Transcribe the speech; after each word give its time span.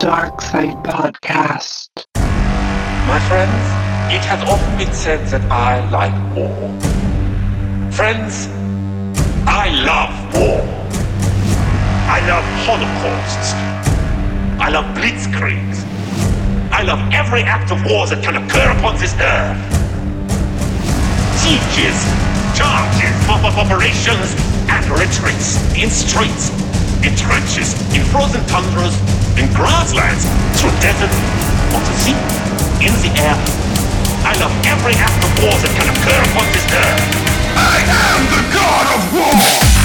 Dark 0.00 0.40
Side 0.40 0.82
Podcast. 0.82 1.90
My 3.04 3.20
friends, 3.28 3.52
it 4.08 4.24
has 4.24 4.40
often 4.48 4.78
been 4.78 4.94
said 4.94 5.20
that 5.28 5.42
I 5.52 5.84
like 5.90 6.16
war. 6.34 6.56
Friends, 7.92 8.48
I 9.44 9.68
love 9.84 10.16
war. 10.32 10.64
I 12.08 12.24
love 12.24 12.46
holocausts. 12.64 13.52
I 14.58 14.70
love 14.70 14.86
blitzkriegs. 14.96 15.84
I 16.72 16.80
love 16.80 17.00
every 17.12 17.42
act 17.42 17.70
of 17.70 17.84
war 17.84 18.06
that 18.06 18.24
can 18.24 18.36
occur 18.40 18.72
upon 18.78 18.96
this 18.96 19.12
earth. 19.20 19.60
Sieges, 21.44 22.00
charges, 22.56 23.12
pop-up 23.28 23.58
operations, 23.58 24.32
and 24.64 24.82
retreats 24.88 25.60
in 25.76 25.90
streets, 25.90 26.48
in 27.04 27.16
trenches, 27.16 27.72
in 27.96 28.04
frozen 28.12 28.44
tundras, 28.46 28.96
in 29.38 29.48
grasslands, 29.54 30.24
through 30.60 30.74
desert, 30.80 31.12
on 31.72 31.82
the 31.84 31.94
sea, 31.96 32.16
in 32.84 32.92
the 33.00 33.10
air. 33.20 33.36
I 34.24 34.36
love 34.38 34.52
every 34.66 34.94
act 35.00 35.20
of 35.24 35.32
war 35.42 35.56
that 35.56 35.72
can 35.76 35.88
occur 35.88 36.20
upon 36.30 36.46
this 36.52 36.66
earth. 36.68 37.02
I 37.56 37.80
am 37.88 38.20
the 38.28 38.42
god 38.54 38.86
of 38.96 39.02
war! 39.14 39.79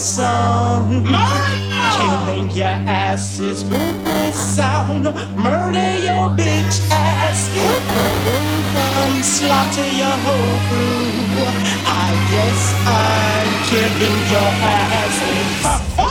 With 0.00 0.06
song. 0.06 1.04
Killing 1.96 2.50
your 2.52 2.66
asses 2.88 3.64
with 3.64 4.04
this 4.04 4.56
sound. 4.56 5.04
Murder 5.36 5.92
your 5.98 6.30
bitch 6.36 6.80
ass. 6.90 7.50
And 9.02 9.24
slaughter 9.24 9.88
your 10.00 10.16
whole 10.24 10.58
crew. 10.68 11.10
I 11.84 12.08
guess 12.32 12.62
I'm 12.86 13.50
killing 13.68 14.18
your 14.32 14.50
ass 14.64 16.09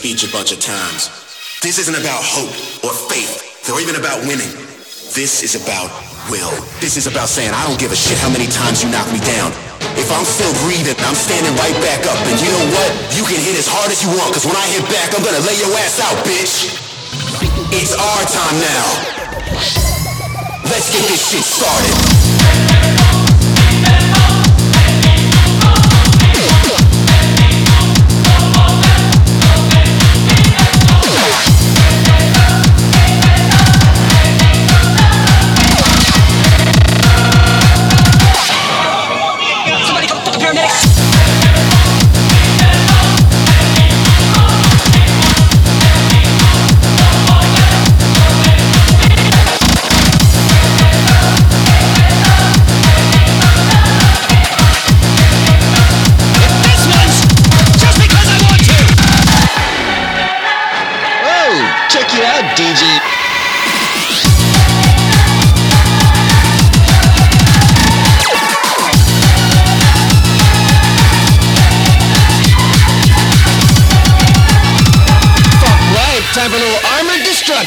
speech 0.00 0.24
a 0.24 0.32
bunch 0.32 0.48
of 0.48 0.62
times. 0.62 1.12
This 1.60 1.76
isn't 1.76 1.98
about 1.98 2.24
hope 2.24 2.48
or 2.80 2.94
faith 3.10 3.68
or 3.68 3.82
even 3.84 4.00
about 4.00 4.22
winning. 4.24 4.48
This 5.12 5.44
is 5.44 5.58
about 5.58 5.92
will. 6.32 6.48
This 6.80 6.96
is 6.96 7.04
about 7.04 7.28
saying, 7.28 7.52
I 7.52 7.68
don't 7.68 7.76
give 7.76 7.92
a 7.92 7.98
shit 7.98 8.16
how 8.16 8.32
many 8.32 8.48
times 8.48 8.80
you 8.80 8.88
knock 8.88 9.04
me 9.12 9.20
down. 9.20 9.52
If 10.00 10.08
I'm 10.08 10.24
still 10.24 10.48
breathing, 10.64 10.96
I'm 11.04 11.18
standing 11.18 11.52
right 11.60 11.76
back 11.84 12.06
up. 12.08 12.16
And 12.24 12.38
you 12.40 12.48
know 12.48 12.64
what? 12.80 12.90
You 13.12 13.28
can 13.28 13.36
hit 13.44 13.60
as 13.60 13.68
hard 13.68 13.92
as 13.92 14.00
you 14.00 14.08
want, 14.14 14.32
cause 14.32 14.48
when 14.48 14.56
I 14.56 14.64
hit 14.72 14.88
back, 14.88 15.12
I'm 15.12 15.20
gonna 15.20 15.44
lay 15.44 15.58
your 15.60 15.74
ass 15.84 16.00
out, 16.00 16.16
bitch. 16.24 16.72
It's 17.76 17.92
our 17.92 18.22
time 18.24 18.56
now. 18.62 18.86
Let's 20.70 20.88
get 20.94 21.04
this 21.12 21.20
shit 21.28 21.44
started. 21.44 22.59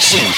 Everybody's 0.05 0.32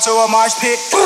to 0.00 0.10
a 0.10 0.28
mosh 0.28 0.54
pit. 0.60 0.97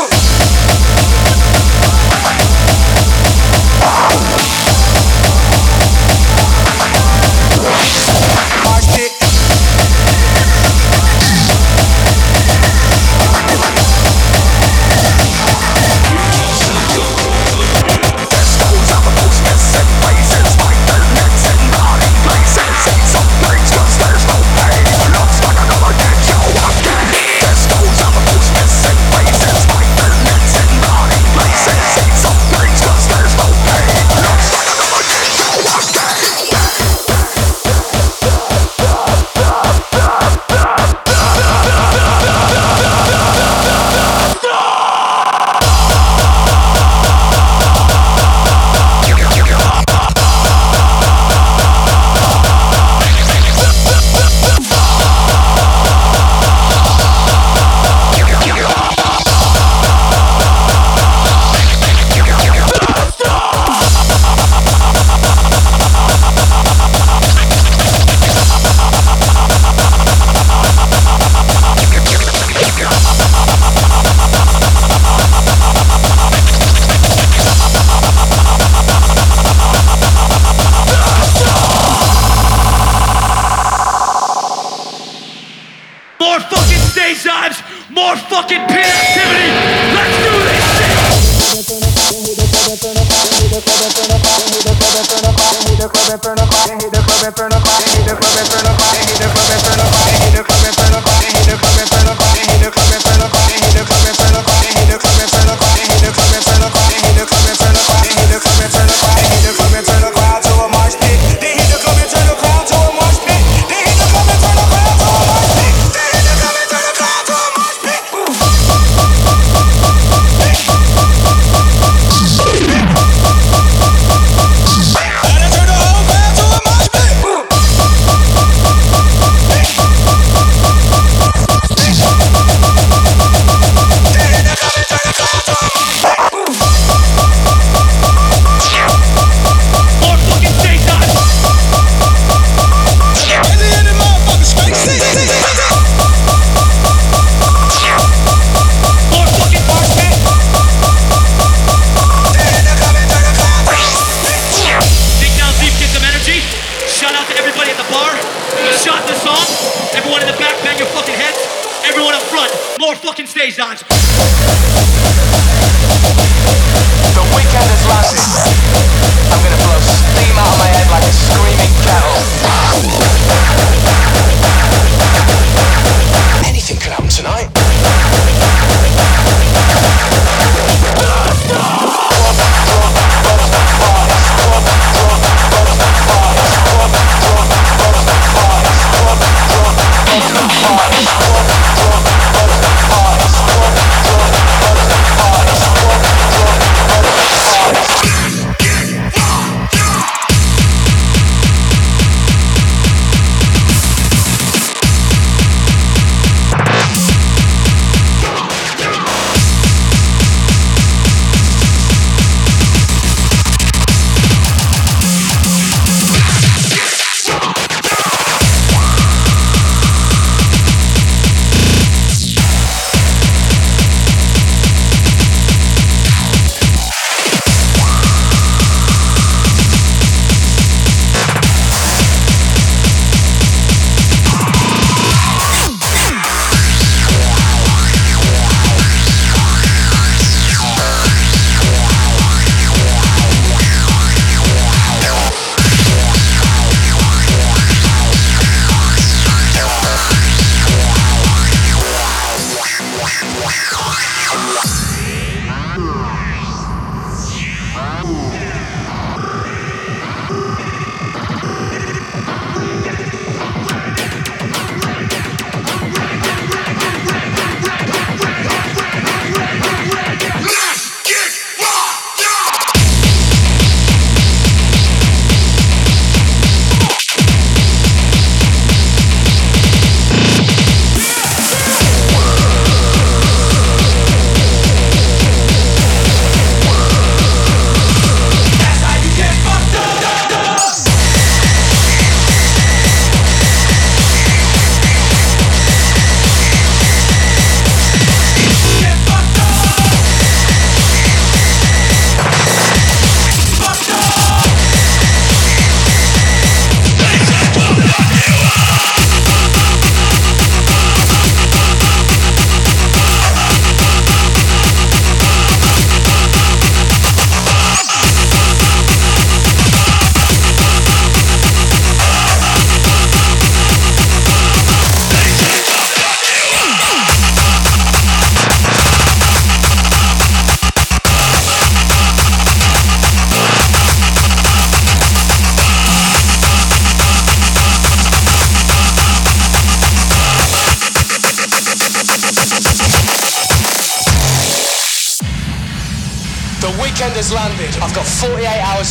More 97.38 97.48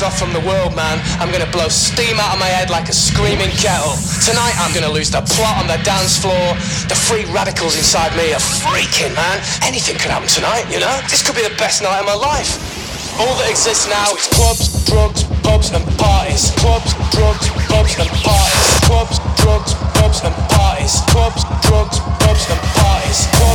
48 0.02 0.08
off 0.08 0.18
from 0.18 0.34
the 0.34 0.42
world, 0.48 0.76
man. 0.76 0.98
I'm 1.22 1.32
gonna 1.32 1.50
blow 1.52 1.70
steam 1.70 2.18
out 2.20 2.34
of 2.34 2.40
my 2.40 2.50
head 2.50 2.70
like 2.70 2.90
a 2.90 2.94
screaming 2.94 3.54
kettle. 3.54 3.94
Tonight 4.26 4.58
I'm 4.58 4.74
gonna 4.74 4.90
lose 4.90 5.12
the 5.12 5.22
plot 5.22 5.62
on 5.62 5.68
the 5.68 5.78
dance 5.84 6.18
floor. 6.18 6.58
The 6.90 6.98
free 6.98 7.26
radicals 7.30 7.78
inside 7.78 8.16
me 8.18 8.34
are 8.34 8.42
freaking, 8.42 9.14
man. 9.16 9.38
Anything 9.62 9.98
could 9.98 10.10
happen 10.10 10.28
tonight, 10.28 10.66
you 10.74 10.80
know? 10.80 10.96
This 11.10 11.22
could 11.22 11.36
be 11.36 11.46
the 11.46 11.56
best 11.58 11.82
night 11.84 12.00
of 12.02 12.06
my 12.06 12.18
life. 12.18 12.58
All 13.20 13.36
that 13.38 13.50
exists 13.50 13.88
now 13.90 14.16
is 14.18 14.26
clubs, 14.34 14.72
drugs, 14.90 15.24
pubs 15.46 15.70
and 15.70 15.86
parties. 15.98 16.50
Clubs, 16.58 16.94
drugs, 17.14 17.46
pubs 17.70 17.94
and 18.00 18.10
parties. 18.26 18.66
Clubs, 18.88 19.18
drugs, 19.38 19.72
pubs 20.00 20.20
and 20.26 20.36
parties. 20.50 20.94
Clubs, 21.14 21.44
drugs, 21.70 22.00
pubs 22.18 22.46
and 22.50 22.62
parties. 22.74 23.22
Clubs, 23.38 23.46
drugs, 23.46 23.51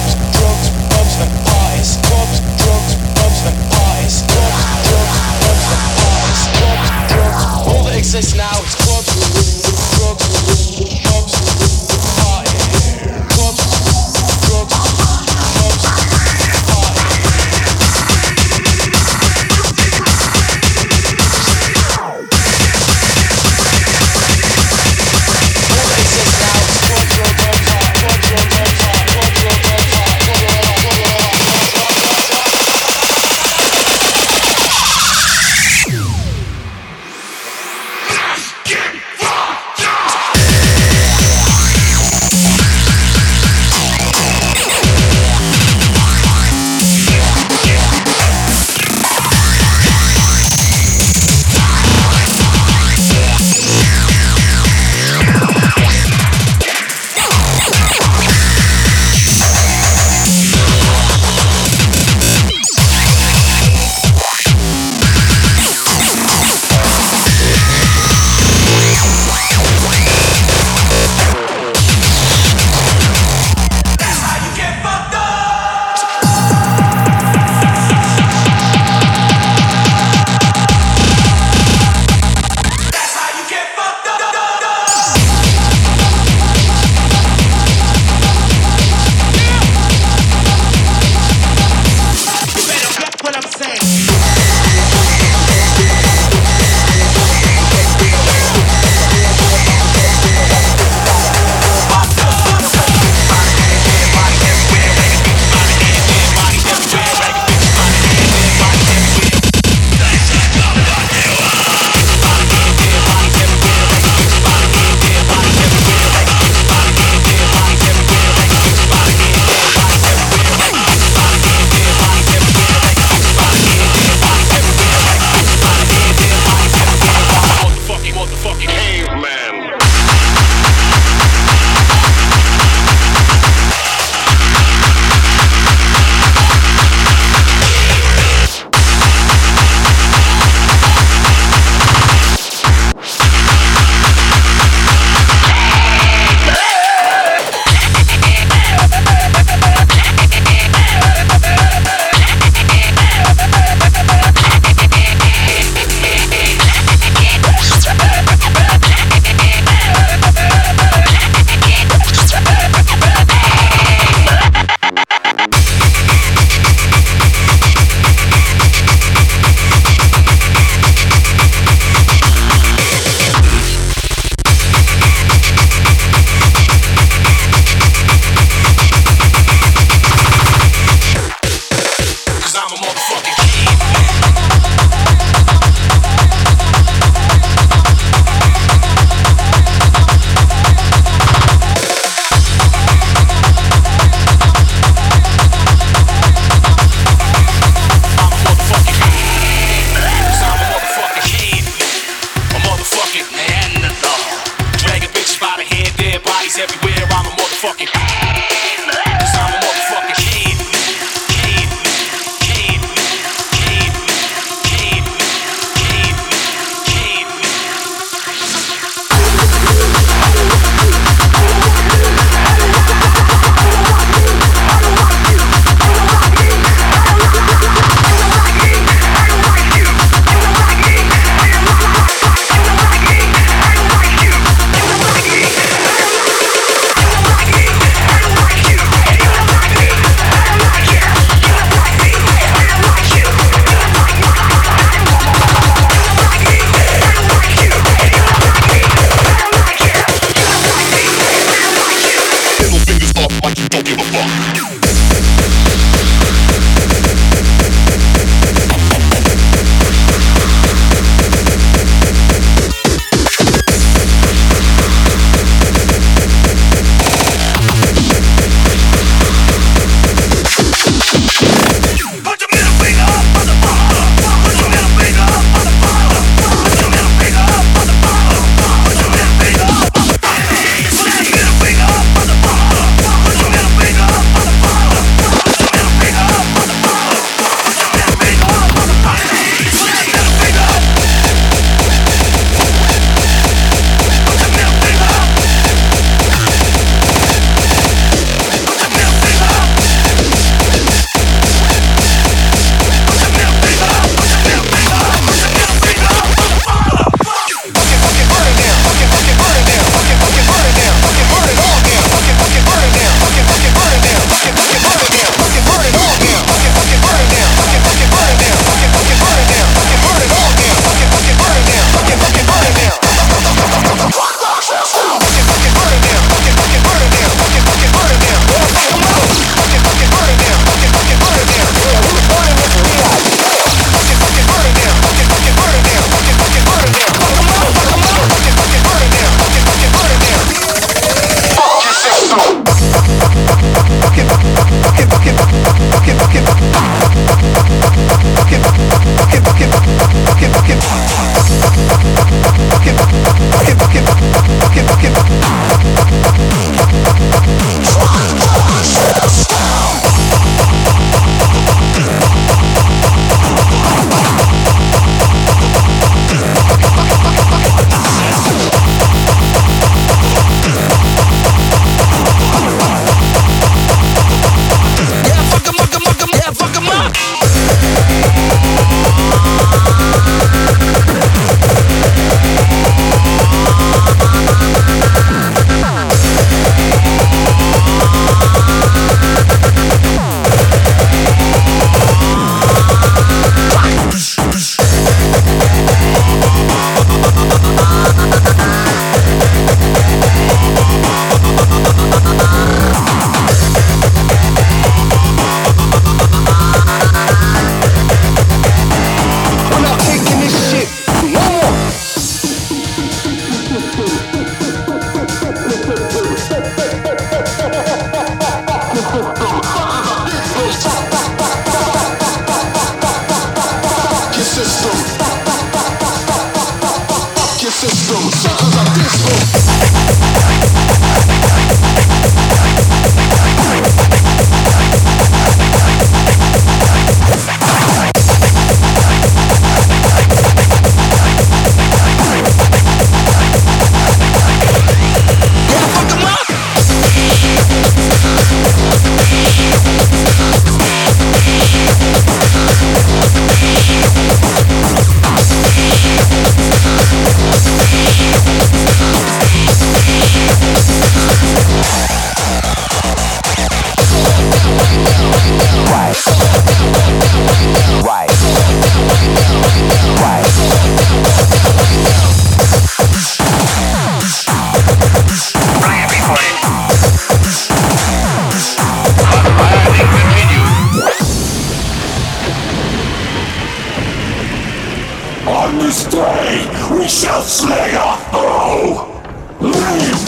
exists 8.07 8.37
now. 8.37 8.53
It's 8.63 8.77
clubs, 8.87 9.06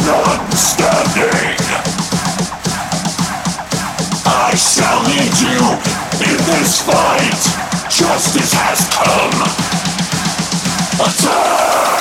none 0.08 0.50
standing. 0.52 1.58
I 4.24 4.54
shall 4.56 5.00
lead 5.04 5.34
you 5.44 5.60
in 6.28 6.38
this 6.48 6.80
fight. 6.80 7.42
Justice 7.90 8.52
has 8.54 8.80
come. 8.96 9.38
Attack! 11.06 11.97